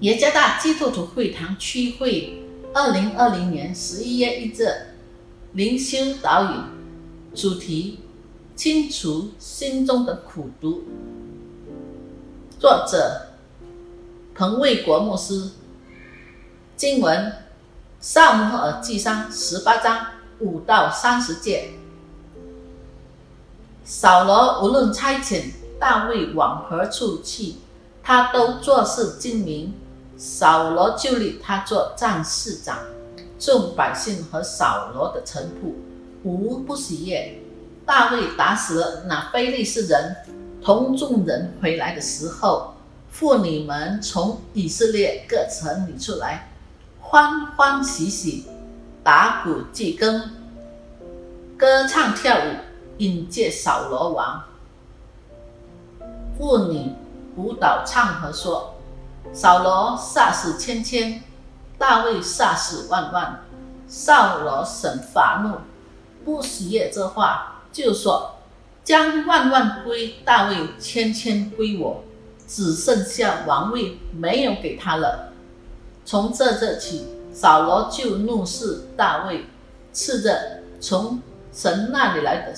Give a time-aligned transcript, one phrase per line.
[0.00, 2.40] 耶加大基督徒会堂区会，
[2.72, 4.64] 二零二零年十一月一日
[5.54, 6.62] 灵修导引，
[7.34, 7.98] 主题：
[8.54, 10.84] 清除心中的苦毒。
[12.60, 13.32] 作者：
[14.36, 15.50] 彭卫国牧师。
[16.76, 17.26] 经文：
[17.98, 20.06] 《萨姆尔记上》十八章
[20.38, 21.70] 五到三十节。
[23.82, 25.46] 扫罗无论差遣
[25.80, 27.56] 大卫往何处去，
[28.00, 29.74] 他都做事精明。
[30.18, 32.76] 扫罗就立他做战士长，
[33.38, 35.72] 众百姓和扫罗的臣仆
[36.24, 37.38] 无不喜悦。
[37.86, 40.16] 大卫打死了那非利士人，
[40.60, 42.74] 同众人回来的时候，
[43.12, 46.50] 妇女们从以色列各城里出来，
[47.00, 48.46] 欢欢喜喜，
[49.04, 50.32] 打鼓祭羹，
[51.56, 52.56] 歌唱跳舞，
[52.98, 54.42] 迎接扫罗王。
[56.36, 56.90] 妇女
[57.36, 58.74] 舞蹈唱和说。
[59.32, 61.22] 扫罗杀死千千，
[61.78, 63.40] 大卫杀死万万。
[63.86, 65.58] 扫罗神发怒，
[66.24, 68.34] 不喜悦这话，就说
[68.84, 72.02] ：“将万万归大卫，千千归我，
[72.46, 75.32] 只剩下王位没有给他了。”
[76.04, 79.46] 从这日起，扫罗就怒视大卫，
[79.92, 81.20] 斥着从
[81.52, 82.54] 神那里来的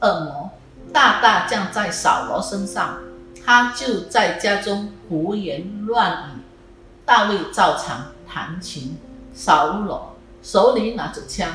[0.00, 0.50] 恶魔，
[0.92, 2.98] 大大降在扫罗身上。
[3.44, 6.40] 他就在家中胡言乱语，
[7.04, 8.96] 大卫照常弹琴。
[9.34, 11.50] 扫罗手里拿着枪，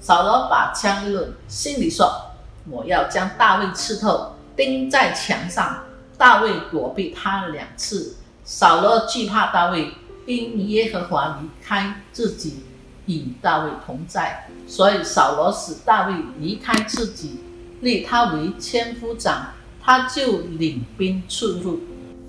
[0.00, 2.32] 扫罗把枪一抡，心里说
[2.70, 5.84] ：“我要将大卫刺透，钉在墙上。”
[6.16, 8.16] 大卫躲避他两次。
[8.44, 9.92] 扫罗惧怕大卫，
[10.26, 12.64] 因耶和华离开自己，
[13.06, 17.40] 与大卫同在，所以扫罗使大卫离开自己，
[17.80, 19.48] 立他为千夫长。
[19.82, 21.80] 他就领兵出入，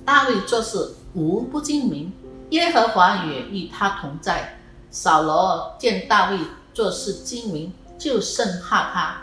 [0.06, 2.12] 大卫做事无不精明，
[2.52, 4.58] 耶和华也与他同在。
[4.92, 6.40] 扫罗见大卫
[6.74, 9.18] 做事精明，就甚怕他。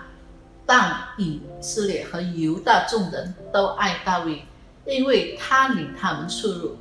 [0.65, 4.45] 但以色列和犹大众人都爱大卫，
[4.85, 6.77] 因为他领他们出入。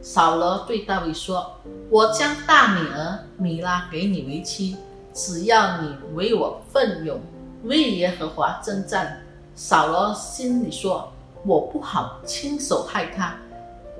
[0.00, 1.56] 扫罗对大卫说
[1.90, 4.76] ：“我将大女儿米拉给你为妻，
[5.12, 7.20] 只要你为我奋勇，
[7.64, 9.23] 为耶和华征战。”
[9.56, 11.12] 扫罗心里说
[11.46, 13.36] ：“我不好亲手害他，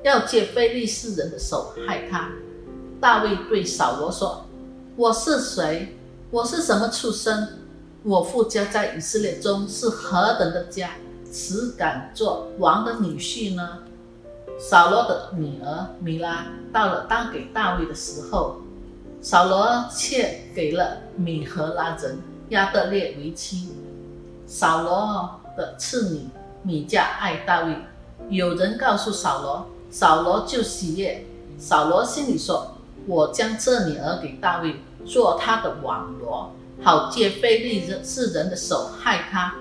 [0.02, 2.28] 要借非利士人的手害他。”
[3.00, 4.44] 大卫对扫罗说
[4.96, 5.96] ：“我是谁？
[6.32, 7.60] 我是什么出身？
[8.02, 10.90] 我父家在以色列中是何等的家，
[11.30, 13.78] 只敢做王的女婿呢？”
[14.58, 18.56] 扫罗的女儿米拉到了当给大卫的时候，
[19.22, 23.68] 扫罗却给了米和拉人亚德列为妻。
[24.48, 25.40] 扫罗。
[25.56, 26.28] 的次女
[26.62, 27.76] 米迦爱大卫，
[28.28, 31.24] 有人告诉扫罗，扫罗就喜悦。
[31.58, 32.76] 扫罗心里说
[33.06, 39.54] ：“我将这女儿给大卫，做他的网罗，好借非利人士人的手害他。”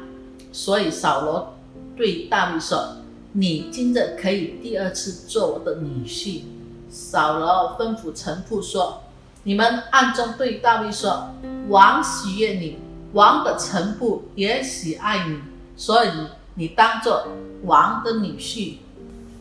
[0.52, 1.56] 所以扫罗
[1.96, 2.98] 对大卫说
[3.34, 6.44] ：“你今日可以第二次做我的女婿。”
[6.90, 9.02] 扫罗吩咐臣仆说
[9.44, 11.30] ：“你们暗中对大卫说，
[11.70, 12.80] 王喜悦你，
[13.14, 15.40] 王的臣仆也喜爱你。”
[15.76, 16.10] 所以
[16.56, 17.28] 你当做
[17.64, 18.78] 王的女婿，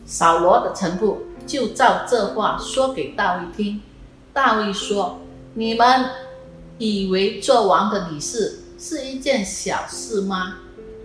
[0.05, 3.81] 扫罗的臣仆就照这话说给大卫听。
[4.33, 5.19] 大卫说
[5.53, 6.05] ：“你们
[6.79, 10.55] 以为做王的女士是一件小事吗？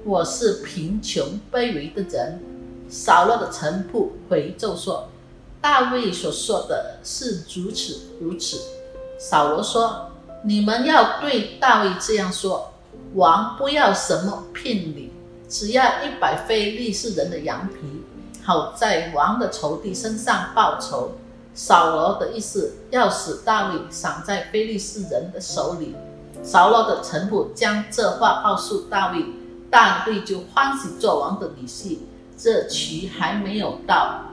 [0.05, 2.43] 我是贫穷卑微的人。”
[2.89, 5.11] 扫罗的臣仆回奏说
[5.61, 8.59] ：“大卫所说的是如此如此。”
[9.21, 10.11] 扫罗说
[10.43, 12.73] ：“你们要对大卫这样说，
[13.15, 15.08] 王不要什么聘礼。”
[15.49, 18.05] 只要一百非利士人的羊皮，
[18.45, 21.13] 好在王的仇敌身上报仇。
[21.55, 25.97] 扫罗的意思要使大卫赏在非利士人的手里。
[26.43, 29.25] 扫罗的臣仆将这话告诉大卫，
[29.69, 31.99] 大卫就欢喜做王的女婿。
[32.37, 34.27] 这局还没有到，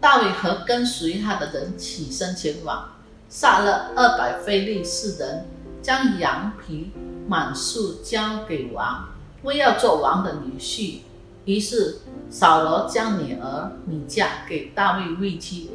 [0.00, 2.90] 大卫和跟随他的人起身前往，
[3.28, 5.46] 杀了二百非利士人，
[5.82, 6.92] 将羊皮
[7.26, 9.08] 满数交给王。
[9.42, 10.98] 为要做王的女婿，
[11.44, 11.98] 于是
[12.30, 15.70] 扫罗将女儿米迦给大卫为妻。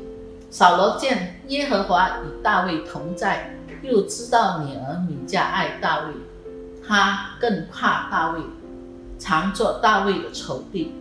[0.49, 6.13] 扫罗见耶和华与大卫同在，又知道女儿米迦爱大卫，
[6.85, 8.41] 他更怕大卫，
[9.17, 10.93] 常做大卫的仇敌。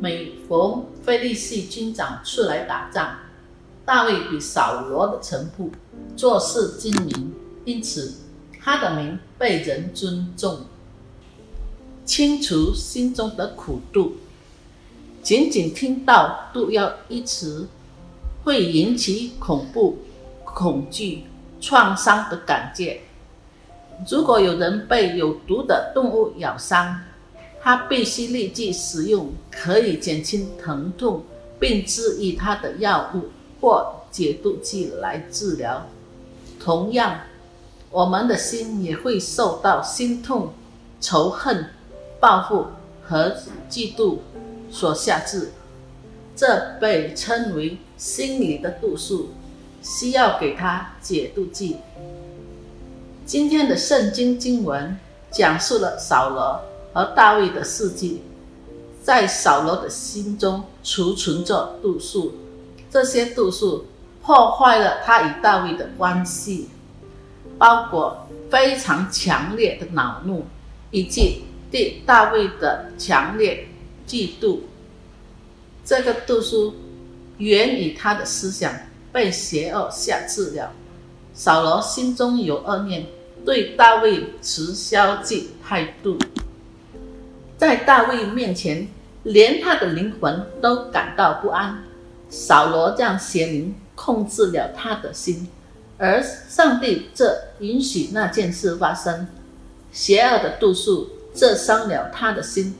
[0.00, 3.16] 每逢非利士军长出来打仗，
[3.84, 5.70] 大卫比扫罗的臣仆
[6.14, 8.14] 做事精明，因此
[8.60, 10.60] 他的名被人尊重。
[12.06, 14.12] 清除心中的苦度，
[15.22, 17.68] 仅仅听到“毒药一词，
[18.44, 19.98] 会引起恐怖、
[20.44, 21.24] 恐惧、
[21.60, 23.00] 创伤的感觉。
[24.08, 27.00] 如果有人被有毒的动物咬伤，
[27.60, 31.24] 他必须立即使用可以减轻疼痛
[31.58, 33.30] 并治愈他的药物
[33.60, 35.84] 或解毒剂来治疗。
[36.60, 37.22] 同样，
[37.90, 40.52] 我们的心也会受到心痛、
[41.00, 41.70] 仇恨、
[42.18, 42.66] 报复
[43.02, 43.36] 和
[43.70, 44.18] 嫉妒
[44.70, 45.52] 所下至，
[46.34, 49.30] 这被称为心理的度数，
[49.82, 51.76] 需要给他解毒剂。
[53.24, 54.96] 今天的圣经经文
[55.30, 56.60] 讲述了扫罗
[56.92, 58.22] 和大卫的事迹，
[59.02, 62.34] 在扫罗的心中储存着度数，
[62.90, 63.84] 这些度数
[64.22, 66.68] 破坏了他与大卫的关系，
[67.58, 70.44] 包括非常强烈的恼怒，
[70.90, 73.68] 以及对大卫的强烈
[74.06, 74.60] 嫉妒。
[75.84, 76.74] 这个度数
[77.38, 78.72] 源于他的思想
[79.12, 80.72] 被邪恶辖制了，
[81.32, 83.06] 扫罗心中有恶念。
[83.44, 86.18] 对大卫持消极态度，
[87.56, 88.88] 在大卫面前，
[89.22, 91.84] 连他的灵魂都感到不安。
[92.28, 95.46] 扫罗让邪灵控制了他的心，
[95.96, 99.28] 而上帝则允许那件事发生。
[99.92, 102.74] 邪恶的度数这伤了他的心，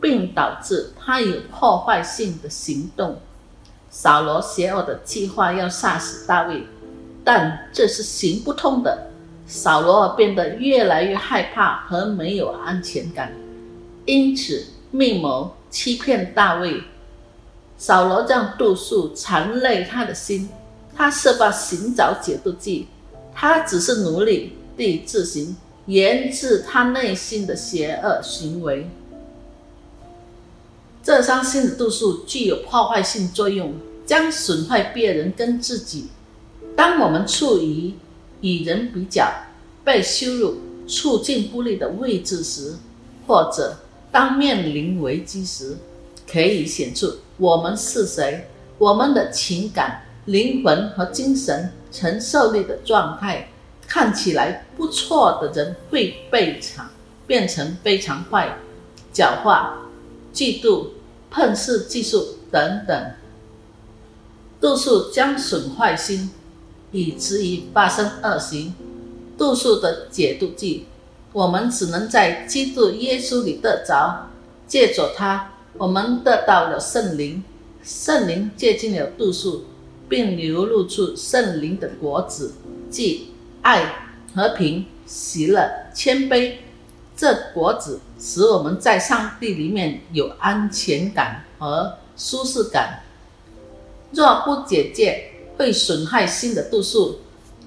[0.00, 3.20] 并导致他有破坏性的行动。
[3.88, 6.66] 扫罗邪恶的计划要杀死大卫，
[7.24, 9.06] 但这是行不通的。
[9.46, 13.32] 扫罗变得越来越害怕和没有安全感，
[14.04, 16.82] 因此密谋欺骗大卫。
[17.76, 20.48] 扫罗让杜数缠累他的心，
[20.96, 22.86] 他设法寻找解毒剂，
[23.34, 25.56] 他只是努力地自行
[25.90, 28.88] 研制他内心的邪恶行为。
[31.02, 33.74] 这伤心的度数具有破坏性作用，
[34.06, 36.06] 将损坏别人跟自己。
[36.76, 37.94] 当我们处于
[38.40, 39.28] 与人比较、
[39.82, 42.76] 被羞辱、处境不利的位置时，
[43.26, 43.78] 或者
[44.12, 45.76] 当面临危机时，
[46.30, 48.46] 可以显出我们是谁，
[48.78, 53.48] 我们的情感、灵魂和精神承受力的状态。
[53.90, 56.88] 看起来不错的人会被常
[57.26, 58.56] 变成非常坏、
[59.12, 59.72] 狡猾、
[60.32, 60.90] 嫉妒、
[61.28, 63.12] 碰视技术等等，
[64.60, 66.30] 度数将损坏心。
[66.92, 68.74] 以至于发生恶行，
[69.38, 70.86] 度数的解毒剂，
[71.32, 74.28] 我们只能在基督耶稣里得着。
[74.66, 77.44] 借着他，我们得到了圣灵，
[77.84, 79.66] 圣灵接近了度数，
[80.08, 82.54] 并流露出圣灵的果子，
[82.90, 83.29] 即
[83.62, 83.84] 爱、
[84.34, 86.54] 和平、喜乐、谦卑。
[87.16, 93.02] 这果子使我们在上帝里面有安全感和舒适感。
[94.12, 97.20] 若不解戒，会损害心的度数，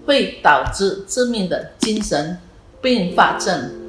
[0.05, 2.39] 会导致致命的精神
[2.81, 3.82] 并发症。